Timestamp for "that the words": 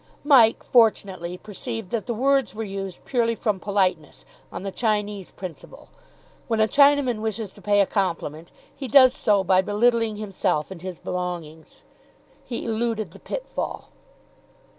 1.91-2.55